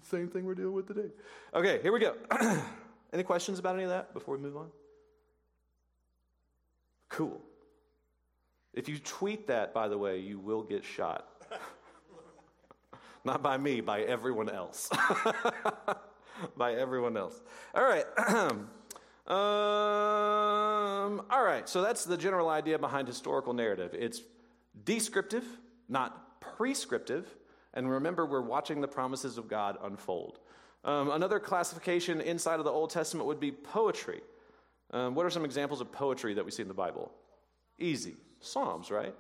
[0.02, 1.10] Same thing we're dealing with today.
[1.54, 2.16] Okay, here we go.
[3.14, 4.70] any questions about any of that before we move on?
[7.10, 7.42] Cool.
[8.74, 11.28] If you tweet that, by the way, you will get shot.
[13.26, 14.90] Not by me, by everyone else.
[16.58, 17.40] by everyone else.
[17.76, 18.06] All right.
[19.26, 19.36] Um,
[21.30, 23.96] all right, so that's the general idea behind historical narrative.
[23.98, 24.22] It's
[24.84, 25.46] descriptive,
[25.88, 27.34] not prescriptive.
[27.74, 30.40] And remember, we're watching the promises of God unfold.
[30.86, 34.22] Um, another classification inside of the Old Testament would be poetry.
[34.92, 37.12] Um, what are some examples of poetry that we see in the Bible?
[37.80, 38.16] Easy.
[38.42, 39.16] Psalms, right?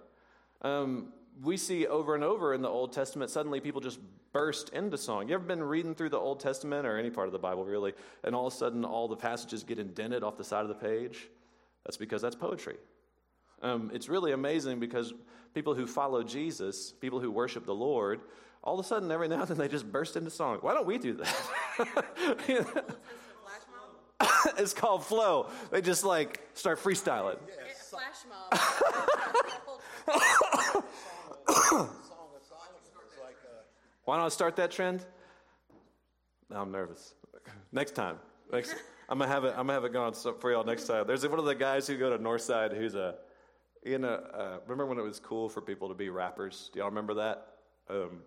[0.61, 3.99] Um, we see over and over in the Old Testament, suddenly people just
[4.33, 5.29] burst into song.
[5.29, 7.93] You ever been reading through the Old Testament or any part of the Bible, really,
[8.23, 10.75] and all of a sudden all the passages get indented off the side of the
[10.75, 11.29] page?
[11.85, 12.75] That's because that's poetry.
[13.63, 15.13] Um, it's really amazing because
[15.55, 18.19] people who follow Jesus, people who worship the Lord,
[18.63, 20.59] all of a sudden, every now and then, they just burst into song.
[20.61, 22.95] Why don't we do that?
[24.57, 25.49] it's called flow.
[25.71, 27.37] They just like start freestyling.
[27.89, 28.59] Flash mob.
[31.47, 31.53] Song of
[32.47, 33.61] Solomon is like, uh,
[34.05, 35.05] Why don't I start that trend?
[36.49, 37.13] Now I'm nervous.
[37.71, 38.17] Next time.
[38.51, 38.73] Next,
[39.09, 39.49] I'm gonna have it.
[39.49, 41.05] I'm gonna have it going for y'all next time.
[41.07, 43.15] There's one of the guys who go to Northside who's a,
[43.85, 46.69] you know, uh, remember when it was cool for people to be rappers?
[46.73, 47.47] Do y'all remember that?
[47.89, 48.21] Um,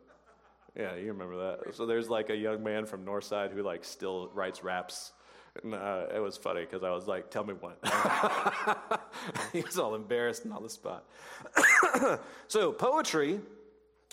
[0.77, 1.75] yeah, you remember that.
[1.75, 5.13] So there's like a young man from Northside who like still writes raps.
[5.63, 7.79] And uh, it was funny because I was like, "Tell me what."
[9.55, 11.05] he was all embarrassed and on the spot.
[12.49, 13.41] so poetry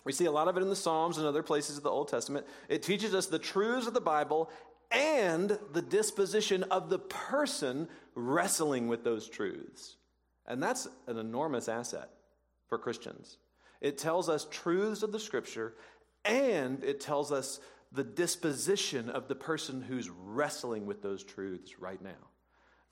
[0.05, 2.09] we see a lot of it in the Psalms and other places of the Old
[2.09, 2.45] Testament.
[2.67, 4.49] It teaches us the truths of the Bible
[4.91, 9.95] and the disposition of the person wrestling with those truths.
[10.47, 12.09] And that's an enormous asset
[12.67, 13.37] for Christians.
[13.81, 15.75] It tells us truths of the Scripture
[16.25, 17.59] and it tells us
[17.91, 22.29] the disposition of the person who's wrestling with those truths right now.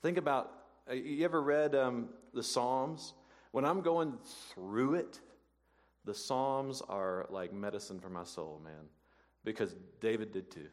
[0.02, 0.50] Think about
[0.90, 3.14] uh, you ever read um, the Psalms?
[3.52, 4.18] When I'm going
[4.52, 5.20] through it,
[6.04, 8.88] the Psalms are like medicine for my soul, man,
[9.44, 10.68] because David did too.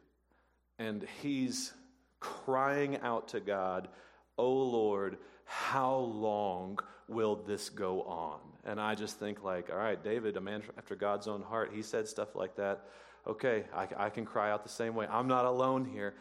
[0.79, 1.73] And he's
[2.19, 3.89] crying out to God,
[4.37, 5.17] Oh Lord,
[5.49, 8.39] how long will this go on?
[8.65, 11.81] And I just think, like, all right, David, a man after God's own heart, he
[11.81, 12.85] said stuff like that.
[13.25, 15.07] Okay, I, I can cry out the same way.
[15.09, 16.13] I'm not alone here.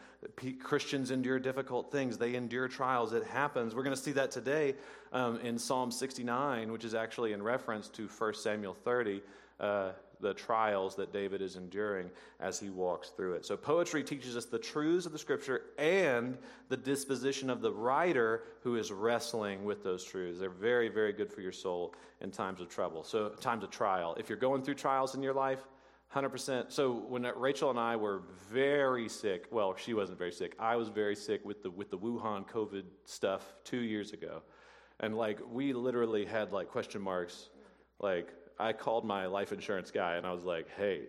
[0.63, 3.13] Christians endure difficult things, they endure trials.
[3.13, 3.75] It happens.
[3.75, 4.73] We're going to see that today
[5.13, 9.21] um, in Psalm 69, which is actually in reference to 1 Samuel 30.
[9.59, 13.45] Uh, the trials that David is enduring as he walks through it.
[13.45, 18.43] So, poetry teaches us the truths of the scripture and the disposition of the writer
[18.61, 20.39] who is wrestling with those truths.
[20.39, 23.03] They're very, very good for your soul in times of trouble.
[23.03, 24.15] So, times of trial.
[24.19, 25.59] If you're going through trials in your life,
[26.13, 26.71] 100%.
[26.71, 30.55] So, when Rachel and I were very sick, well, she wasn't very sick.
[30.59, 34.41] I was very sick with the, with the Wuhan COVID stuff two years ago.
[34.99, 37.49] And, like, we literally had, like, question marks.
[37.99, 41.03] Like, I called my life insurance guy and I was like, hey,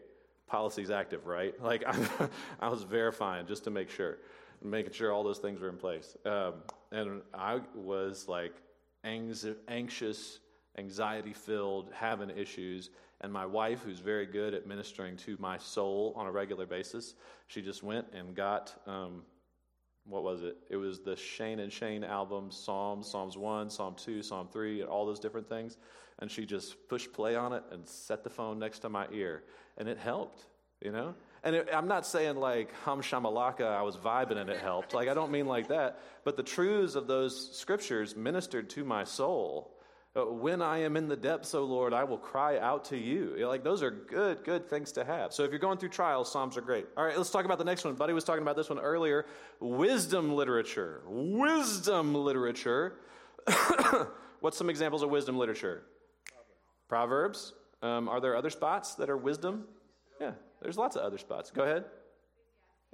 [0.47, 1.55] policy's active, right?
[1.63, 2.29] Like, I,
[2.61, 4.19] I was verifying just to make sure,
[4.63, 6.17] making sure all those things were in place.
[6.25, 6.55] Um,
[6.93, 8.53] and I was like
[9.05, 10.39] anx- anxious,
[10.79, 12.91] anxiety filled, having issues.
[13.23, 17.15] And my wife, who's very good at ministering to my soul on a regular basis,
[17.49, 18.75] she just went and got.
[18.87, 19.23] Um,
[20.05, 20.57] what was it?
[20.71, 24.89] It was the Shane and Shane album, Psalms, Psalms 1, Psalm 2, Psalm 3, and
[24.89, 25.77] all those different things.
[26.21, 29.43] And she just pushed play on it and set the phone next to my ear.
[29.79, 30.45] And it helped,
[30.83, 31.15] you know?
[31.43, 34.93] And it, I'm not saying like hum shamalaka, I was vibing and it helped.
[34.93, 36.01] Like, I don't mean like that.
[36.25, 39.75] But the truths of those scriptures ministered to my soul.
[40.15, 43.37] Uh, When I am in the depths, O Lord, I will cry out to you.
[43.47, 45.33] Like, those are good, good things to have.
[45.33, 46.87] So, if you're going through trials, Psalms are great.
[46.97, 47.95] All right, let's talk about the next one.
[47.95, 49.25] Buddy was talking about this one earlier
[49.61, 51.03] wisdom literature.
[51.07, 52.95] Wisdom literature.
[54.41, 55.85] What's some examples of wisdom literature?
[56.91, 57.55] Proverbs.
[57.83, 59.65] Um, are there other spots that are wisdom?
[60.21, 61.53] Yeah, there's lots of other spots.
[61.53, 61.85] Go ahead.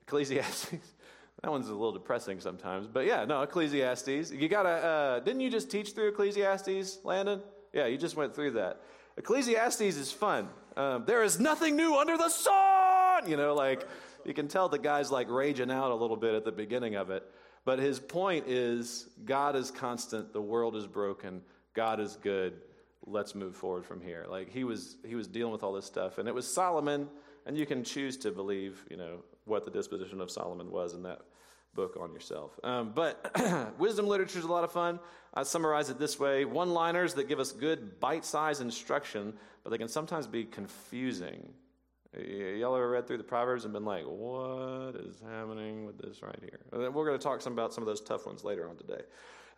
[0.03, 0.77] Ecclesiastes.
[1.43, 4.31] That one's a little depressing sometimes, but yeah, no, Ecclesiastes.
[4.31, 7.43] You gotta, uh, didn't you just teach through Ecclesiastes, Landon?
[7.75, 8.81] Yeah, you just went through that.
[9.19, 10.49] Ecclesiastes is fun.
[10.79, 13.29] Um, there is nothing new under the sun!
[13.29, 13.87] You know, like,
[14.25, 17.11] you can tell the guy's like raging out a little bit at the beginning of
[17.11, 17.23] it.
[17.67, 21.43] But his point is God is constant, the world is broken,
[21.75, 22.55] God is good.
[23.07, 24.27] Let's move forward from here.
[24.29, 26.19] Like he was he was dealing with all this stuff.
[26.19, 27.09] And it was Solomon,
[27.47, 31.03] and you can choose to believe, you know, what the disposition of Solomon was in
[31.05, 31.21] that
[31.75, 32.59] book on yourself.
[32.65, 33.33] Um, but
[33.79, 34.99] wisdom literature is a lot of fun.
[35.35, 39.71] I summarize it this way one liners that give us good bite sized instruction, but
[39.71, 41.53] they can sometimes be confusing.
[42.19, 46.39] Y'all ever read through the Proverbs and been like, what is happening with this right
[46.41, 46.61] here?
[46.73, 49.03] And We're going to talk some about some of those tough ones later on today.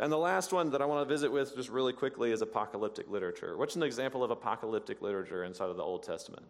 [0.01, 3.09] And the last one that I want to visit with just really quickly is apocalyptic
[3.11, 3.57] literature.
[3.57, 6.47] What's an example of apocalyptic literature inside of the Old Testament?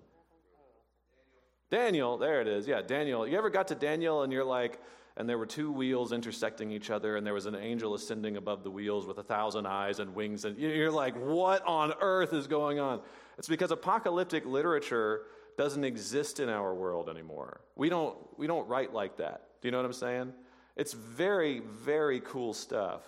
[1.70, 2.66] Daniel, there it is.
[2.66, 3.26] Yeah, Daniel.
[3.26, 4.80] You ever got to Daniel and you're like,
[5.18, 8.62] and there were two wheels intersecting each other, and there was an angel ascending above
[8.62, 10.44] the wheels with a thousand eyes and wings.
[10.44, 13.00] And you're like, what on earth is going on?
[13.36, 15.22] It's because apocalyptic literature
[15.58, 17.60] doesn't exist in our world anymore.
[17.74, 19.42] We don't, we don't write like that.
[19.60, 20.32] Do you know what I'm saying?
[20.76, 23.02] It's very, very cool stuff.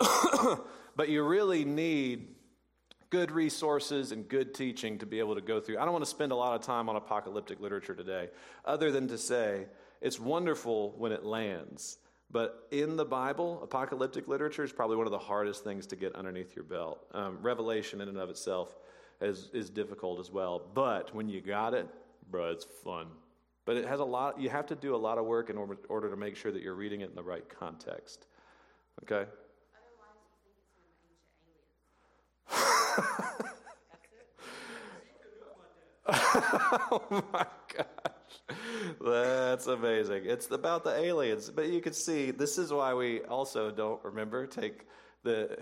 [0.96, 2.26] but you really need
[3.08, 5.78] good resources and good teaching to be able to go through.
[5.78, 8.30] I don't want to spend a lot of time on apocalyptic literature today,
[8.64, 9.66] other than to say
[10.00, 11.98] it's wonderful when it lands.
[12.32, 16.16] But in the Bible, apocalyptic literature is probably one of the hardest things to get
[16.16, 17.06] underneath your belt.
[17.12, 18.74] Um, Revelation, in and of itself,
[19.22, 20.62] is, is difficult as well.
[20.74, 21.88] But when you got it,
[22.30, 23.06] bro, it's fun.
[23.64, 25.76] But it has a lot, you have to do a lot of work in order,
[25.88, 28.26] order to make sure that you're reading it in the right context.
[29.04, 29.14] Okay?
[29.14, 31.66] Otherwise, you can't read it.
[36.08, 37.02] That's?
[37.02, 37.86] Oh my gosh.
[39.00, 40.22] That's amazing.
[40.24, 41.50] It's about the aliens.
[41.50, 44.86] But you can see this is why we also don't remember take
[45.22, 45.58] the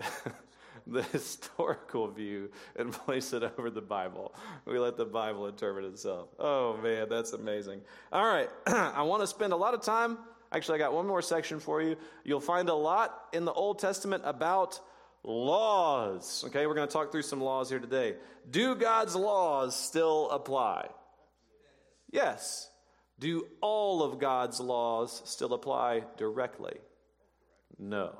[0.87, 4.33] the historical view and place it over the Bible.
[4.65, 6.29] We let the Bible interpret itself.
[6.39, 7.81] Oh man, that's amazing.
[8.11, 8.49] All right.
[8.67, 10.17] I want to spend a lot of time
[10.53, 11.95] Actually, I got one more section for you.
[12.25, 14.81] You'll find a lot in the Old Testament about
[15.23, 16.43] laws.
[16.47, 18.15] Okay, we're going to talk through some laws here today.
[18.49, 20.89] Do God's laws still apply?
[22.11, 22.69] Yes.
[23.17, 26.75] Do all of God's laws still apply directly?
[27.79, 28.17] No.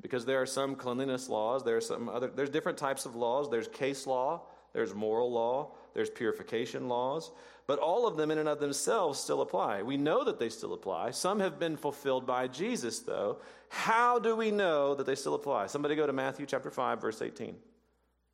[0.00, 3.50] Because there are some cleanliness laws, there are some other there's different types of laws.
[3.50, 7.32] There's case law, there's moral law, there's purification laws,
[7.66, 9.82] but all of them in and of themselves still apply.
[9.82, 11.10] We know that they still apply.
[11.10, 13.38] Some have been fulfilled by Jesus, though.
[13.68, 15.66] How do we know that they still apply?
[15.66, 17.56] Somebody go to Matthew chapter 5, verse 18.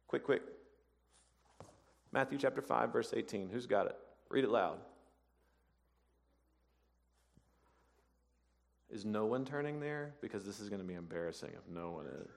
[0.07, 0.43] Quick, quick.
[2.13, 3.51] Matthew chapter 5, verse 18.
[3.51, 3.97] Who's got it?
[4.31, 4.79] Read it loud.
[8.91, 10.15] Is no one turning there?
[10.21, 12.31] Because this is going to be embarrassing if no one is.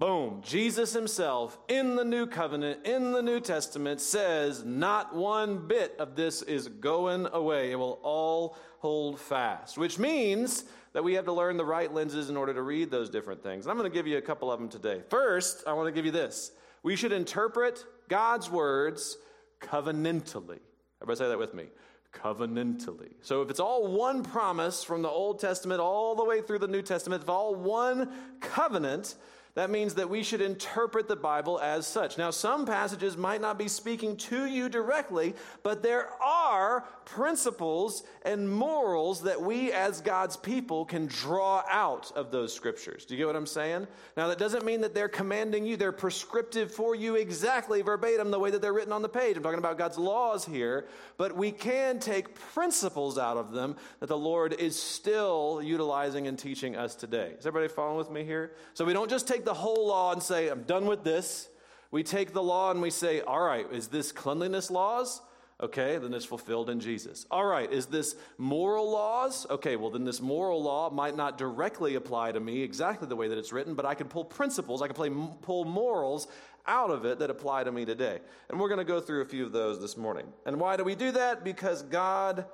[0.00, 0.40] Boom.
[0.42, 6.16] Jesus himself in the new covenant, in the New Testament, says not one bit of
[6.16, 7.70] this is going away.
[7.70, 12.30] It will all hold fast, which means that we have to learn the right lenses
[12.30, 13.66] in order to read those different things.
[13.66, 15.02] And I'm going to give you a couple of them today.
[15.10, 19.16] First, I want to give you this we should interpret God's words
[19.60, 20.60] covenantally.
[21.02, 21.64] Everybody say that with me.
[22.12, 23.12] Covenantally.
[23.22, 26.66] So, if it's all one promise from the Old Testament all the way through the
[26.66, 29.14] New Testament, if all one covenant,
[29.54, 32.16] that means that we should interpret the Bible as such.
[32.16, 38.48] Now, some passages might not be speaking to you directly, but there are principles and
[38.48, 43.04] morals that we as God's people can draw out of those scriptures.
[43.04, 43.88] Do you get what I'm saying?
[44.16, 48.38] Now, that doesn't mean that they're commanding you, they're prescriptive for you exactly verbatim the
[48.38, 49.36] way that they're written on the page.
[49.36, 50.86] I'm talking about God's laws here,
[51.16, 56.38] but we can take principles out of them that the Lord is still utilizing and
[56.38, 57.34] teaching us today.
[57.38, 58.52] Is everybody following with me here?
[58.74, 61.48] So we don't just take take the whole law and say, I'm done with this.
[61.90, 65.22] We take the law and we say, all right, is this cleanliness laws?
[65.62, 67.26] Okay, then it's fulfilled in Jesus.
[67.30, 69.46] All right, is this moral laws?
[69.48, 73.28] Okay, well, then this moral law might not directly apply to me exactly the way
[73.28, 75.10] that it's written, but I can pull principles, I can play,
[75.42, 76.28] pull morals
[76.66, 78.20] out of it that apply to me today.
[78.50, 80.26] And we're going to go through a few of those this morning.
[80.44, 81.44] And why do we do that?
[81.44, 82.44] Because God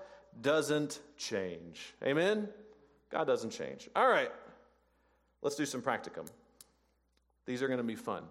[0.40, 1.94] doesn't change.
[2.05, 2.49] Amen?
[3.11, 3.88] God doesn't change.
[3.96, 4.31] All right,
[5.42, 6.27] let's do some practicum.
[7.46, 8.24] These are going to be fun.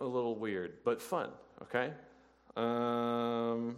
[0.00, 1.30] A little weird, but fun,
[1.62, 1.92] okay?
[2.56, 3.76] Um,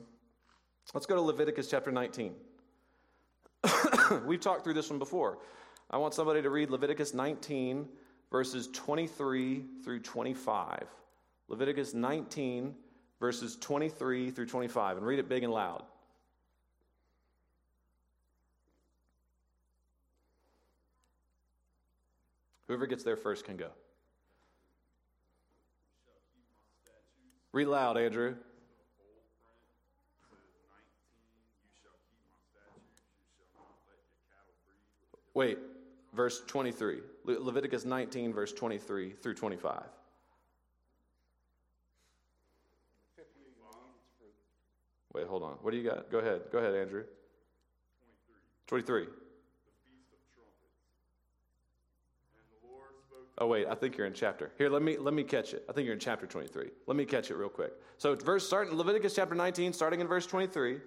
[0.95, 2.35] let's go to Leviticus chapter 19.
[4.27, 5.39] We've talked through this one before.
[5.91, 7.89] I want somebody to read Leviticus 19,
[8.31, 10.87] verses 23 through 25.
[11.49, 12.75] Leviticus 19,
[13.21, 15.83] verses 23 through 25, and read it big and loud.
[22.69, 23.71] Whoever gets there first can go.
[27.53, 28.37] Read loud, Andrew.
[35.33, 35.59] Wait,
[36.15, 36.99] verse 23.
[37.25, 39.83] Le- Leviticus 19, verse 23 through 25.
[45.15, 45.53] Wait, hold on.
[45.63, 46.11] What do you got?
[46.11, 46.43] Go ahead.
[46.53, 47.05] Go ahead, Andrew.
[48.67, 49.05] 23.
[49.07, 49.29] 23.
[53.41, 54.51] Oh wait, I think you're in chapter.
[54.59, 55.65] Here, let me let me catch it.
[55.69, 56.71] I think you're in chapter 23.
[56.87, 57.73] Let me catch it real quick.
[57.97, 60.79] So verse starting Leviticus chapter 19, starting in verse 23,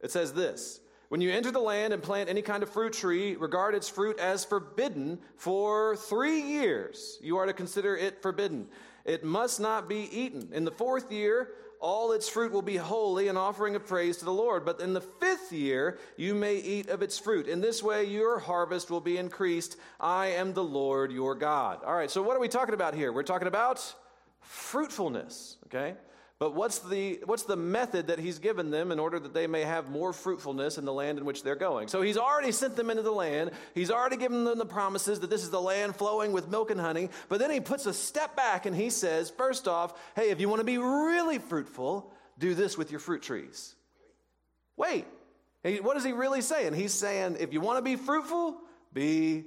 [0.00, 0.80] it says this.
[1.08, 4.18] When you enter the land and plant any kind of fruit tree, regard its fruit
[4.18, 7.18] as forbidden for three years.
[7.22, 8.66] You are to consider it forbidden.
[9.04, 10.52] It must not be eaten.
[10.52, 11.50] In the fourth year,
[11.86, 14.64] all its fruit will be holy, an offering of praise to the Lord.
[14.64, 17.46] But in the fifth year, you may eat of its fruit.
[17.46, 19.76] In this way, your harvest will be increased.
[20.00, 21.84] I am the Lord your God.
[21.84, 23.12] All right, so what are we talking about here?
[23.12, 23.94] We're talking about
[24.40, 25.94] fruitfulness, okay?
[26.38, 29.62] But what's the, what's the method that he's given them in order that they may
[29.62, 31.88] have more fruitfulness in the land in which they're going?
[31.88, 33.52] So he's already sent them into the land.
[33.74, 36.78] He's already given them the promises that this is the land flowing with milk and
[36.78, 37.08] honey.
[37.30, 40.50] But then he puts a step back and he says, first off, hey, if you
[40.50, 43.74] want to be really fruitful, do this with your fruit trees.
[44.76, 45.06] Wait.
[45.80, 46.74] What is he really saying?
[46.74, 48.58] He's saying, if you want to be fruitful,
[48.92, 49.46] be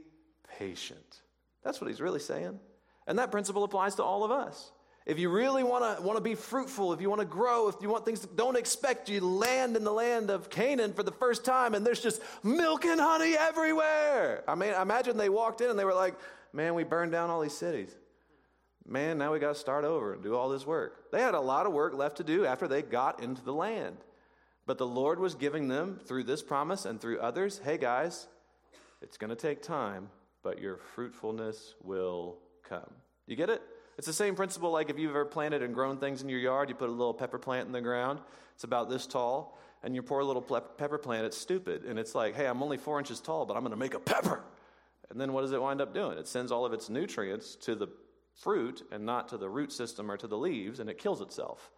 [0.57, 1.21] patient.
[1.63, 2.59] That's what he's really saying.
[3.05, 4.71] And that principle applies to all of us.
[5.10, 7.78] If you really want to want to be fruitful, if you want to grow, if
[7.82, 11.12] you want things, to, don't expect you land in the land of Canaan for the
[11.12, 14.43] first time and there's just milk and honey everywhere.
[14.47, 16.14] I mean, imagine they walked in and they were like,
[16.53, 17.95] "Man, we burned down all these cities.
[18.86, 21.41] Man, now we got to start over and do all this work." They had a
[21.41, 23.97] lot of work left to do after they got into the land.
[24.68, 28.28] But the Lord was giving them through this promise and through others, "Hey guys,
[29.01, 30.12] it's going to take time,
[30.43, 32.93] but your fruitfulness will come."
[33.26, 33.64] You get it?
[33.99, 36.69] It's the same principle like if you've ever planted and grown things in your yard,
[36.69, 38.21] you put a little pepper plant in the ground,
[38.55, 41.83] it's about this tall, and your poor little pepper plant, it's stupid.
[41.83, 43.99] And it's like, hey, I'm only four inches tall, but I'm going to make a
[43.99, 44.41] pepper.
[45.09, 46.17] And then what does it wind up doing?
[46.17, 47.89] It sends all of its nutrients to the
[48.35, 51.69] fruit and not to the root system or to the leaves, and it kills itself.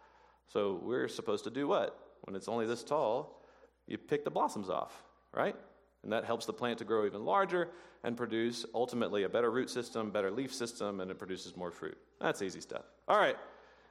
[0.46, 1.98] So we're supposed to do what?
[2.20, 3.42] When it's only this tall,
[3.88, 5.02] you pick the blossoms off,
[5.34, 5.56] right?
[6.02, 7.70] And that helps the plant to grow even larger
[8.04, 11.96] and produce ultimately a better root system, better leaf system, and it produces more fruit.
[12.20, 12.82] That's easy stuff.
[13.06, 13.36] All right.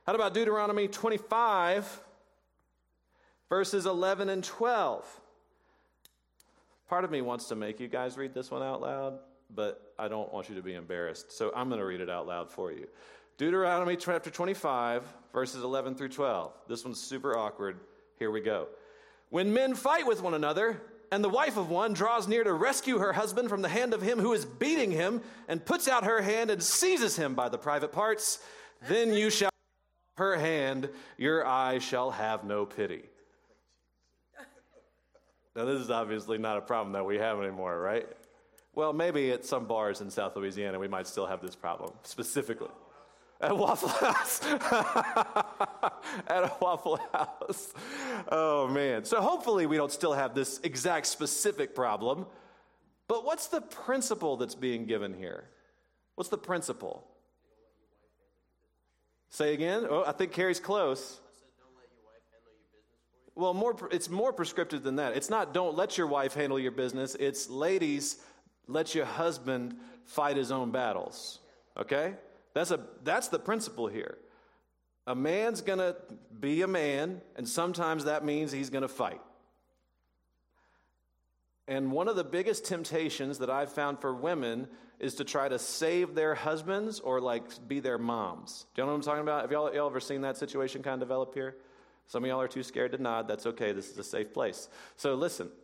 [0.05, 2.01] How about Deuteronomy 25,
[3.49, 5.21] verses 11 and 12?
[6.89, 9.19] Part of me wants to make you guys read this one out loud,
[9.55, 11.31] but I don't want you to be embarrassed.
[11.31, 12.87] So I'm going to read it out loud for you.
[13.37, 16.51] Deuteronomy chapter 25, verses 11 through 12.
[16.67, 17.79] This one's super awkward.
[18.19, 18.67] Here we go.
[19.29, 20.81] When men fight with one another,
[21.11, 24.01] and the wife of one draws near to rescue her husband from the hand of
[24.01, 27.57] him who is beating him, and puts out her hand and seizes him by the
[27.57, 28.39] private parts,
[28.87, 29.51] then you shall
[30.17, 33.03] her hand, your eye shall have no pity.
[35.55, 38.07] Now, this is obviously not a problem that we have anymore, right?
[38.73, 42.69] Well, maybe at some bars in South Louisiana, we might still have this problem specifically.
[43.41, 44.43] At Waffle House.
[46.27, 47.73] At a Waffle House.
[48.31, 49.03] Oh, man.
[49.03, 52.27] So hopefully we don't still have this exact specific problem.
[53.07, 55.49] But what's the principle that's being given here?
[56.15, 57.07] What's the principle?
[59.29, 59.87] Say again?
[59.89, 61.19] Oh, I think Carrie's close.
[63.33, 65.15] Well, more, it's more prescriptive than that.
[65.15, 67.15] It's not don't let your wife handle your business.
[67.15, 68.17] It's ladies,
[68.67, 71.39] let your husband fight his own battles.
[71.77, 72.13] Okay?
[72.53, 74.17] That's, a, that's the principle here.
[75.07, 75.95] A man's going to
[76.39, 79.21] be a man, and sometimes that means he's going to fight.
[81.67, 84.67] And one of the biggest temptations that I've found for women
[84.99, 88.65] is to try to save their husbands or like be their moms.
[88.75, 89.41] Do you know what I'm talking about?
[89.41, 91.55] Have y'all, y'all ever seen that situation kind of develop here?
[92.07, 93.27] Some of y'all are too scared to nod.
[93.27, 93.71] That's okay.
[93.71, 94.67] This is a safe place.
[94.97, 95.49] So listen.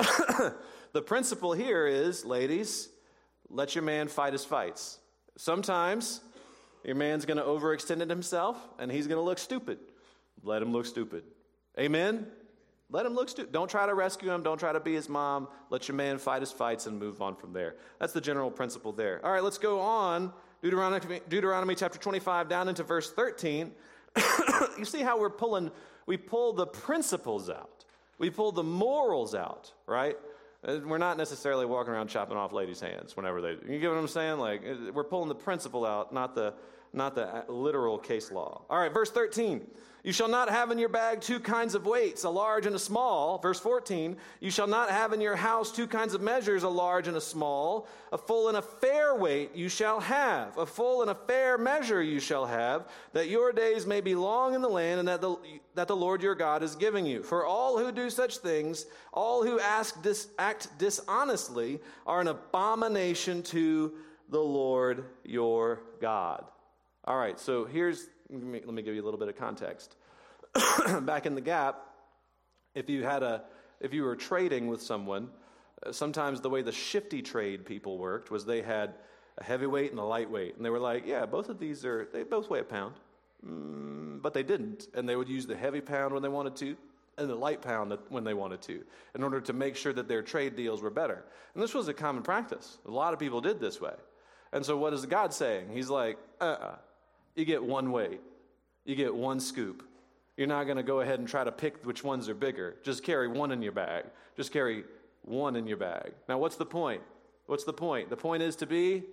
[0.94, 2.90] the principle here is, ladies,
[3.50, 5.00] let your man fight his fights.
[5.38, 6.22] Sometimes
[6.84, 9.80] your man's going to overextend it himself and he's going to look stupid.
[10.44, 11.24] Let him look stupid.
[11.80, 12.28] Amen?
[12.90, 13.52] Let him look stupid.
[13.52, 14.44] Don't try to rescue him.
[14.44, 15.50] Don't try to be his mom.
[15.70, 17.76] Let your man fight his fights and move on from there.
[18.00, 19.20] That's the general principle there.
[19.26, 20.32] All right, let's go on.
[20.62, 23.72] Deuteronomy, Deuteronomy chapter 25 down into verse 13.
[24.78, 25.70] you see how we're pulling,
[26.06, 27.86] we pull the principles out.
[28.18, 30.18] We pull the morals out, right?
[30.68, 33.52] Uh, we're not necessarily walking around chopping off ladies' hands whenever they.
[33.72, 34.38] You get what I'm saying?
[34.38, 36.54] Like uh, we're pulling the principle out, not the
[36.98, 38.64] not the uh, literal case law.
[38.70, 39.66] All right, verse 13.
[40.08, 42.80] You shall not have in your bag two kinds of weights, a large and a
[42.80, 43.40] small.
[43.40, 44.16] Verse 14.
[44.40, 47.22] You shall not have in your house two kinds of measures, a large and a
[47.22, 47.90] small.
[48.14, 50.58] A full and a fair weight you shall have.
[50.58, 54.54] A full and a fair measure you shall have, that your days may be long
[54.54, 55.36] in the land and that the,
[55.76, 57.22] that the Lord your God is giving you.
[57.22, 63.44] For all who do such things, all who ask dis, act dishonestly, are an abomination
[63.44, 63.92] to
[64.30, 66.46] the Lord your God.
[67.08, 69.96] All right, so here's, let me, let me give you a little bit of context.
[71.04, 71.80] Back in the gap,
[72.76, 73.44] if you had a,
[73.80, 75.30] if you were trading with someone,
[75.86, 78.96] uh, sometimes the way the shifty trade people worked was they had
[79.38, 80.58] a heavyweight and a lightweight.
[80.58, 82.96] And they were like, yeah, both of these are, they both weigh a pound.
[83.48, 84.88] Mm, but they didn't.
[84.94, 86.76] And they would use the heavy pound when they wanted to
[87.18, 88.84] and the light pound when they wanted to
[89.16, 91.24] in order to make sure that their trade deals were better.
[91.54, 92.80] And this was a common practice.
[92.86, 93.96] A lot of people did this way.
[94.52, 95.70] And so what is God saying?
[95.74, 96.76] He's like, uh uh-uh
[97.38, 98.20] you get one weight,
[98.84, 99.84] you get one scoop.
[100.36, 102.76] You're not going to go ahead and try to pick which ones are bigger.
[102.84, 104.06] Just carry one in your bag.
[104.36, 104.84] Just carry
[105.24, 106.14] one in your bag.
[106.28, 107.02] Now, what's the point?
[107.46, 108.10] What's the point?
[108.10, 109.04] The point is to be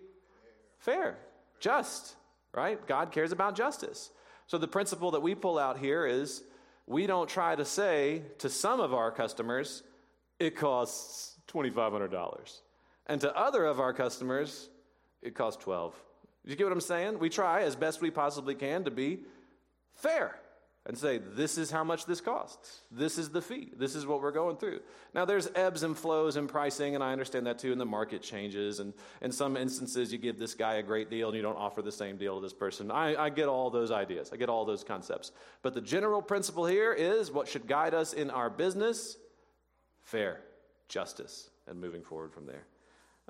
[0.79, 1.17] fair,
[1.61, 2.17] just,
[2.53, 2.85] right?
[2.87, 4.11] God cares about justice.
[4.47, 6.43] So, the principle that we pull out here is
[6.87, 9.83] we don't try to say to some of our customers,
[10.39, 12.61] it costs $2,500.
[13.07, 14.69] And to other of our customers,
[15.23, 15.95] it costs 12.
[16.45, 17.19] You get what I'm saying?
[17.19, 19.21] We try as best we possibly can to be
[19.95, 20.39] fair
[20.87, 22.83] and say, this is how much this costs.
[22.91, 23.71] This is the fee.
[23.75, 24.81] This is what we're going through.
[25.15, 28.21] Now, there's ebbs and flows in pricing, and I understand that too, and the market
[28.21, 28.81] changes.
[28.81, 28.93] And
[29.23, 31.93] in some instances, you give this guy a great deal and you don't offer the
[31.93, 32.91] same deal to this person.
[32.91, 35.33] I, I get all those ideas, I get all those concepts.
[35.63, 39.17] But the general principle here is what should guide us in our business
[40.03, 40.41] fair,
[40.89, 42.67] justice, and moving forward from there.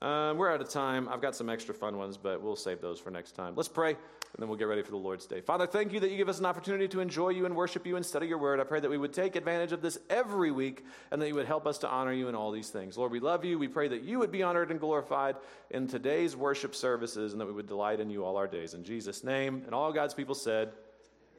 [0.02, 1.08] Uh, we're out of time.
[1.08, 3.54] I've got some extra fun ones, but we'll save those for next time.
[3.54, 3.98] Let's pray, and
[4.38, 5.40] then we'll get ready for the Lord's Day.
[5.40, 7.94] Father, thank you that you give us an opportunity to enjoy you and worship you
[7.94, 8.58] and study your word.
[8.58, 11.46] I pray that we would take advantage of this every week and that you would
[11.46, 12.98] help us to honor you in all these things.
[12.98, 13.56] Lord, we love you.
[13.56, 15.36] We pray that you would be honored and glorified
[15.70, 18.74] in today's worship services and that we would delight in you all our days.
[18.74, 20.72] In Jesus' name, and all God's people said,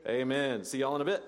[0.08, 0.64] Amen.
[0.64, 1.24] See y'all in a bit.